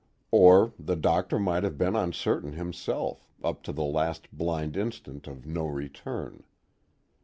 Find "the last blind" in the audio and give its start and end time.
3.71-4.75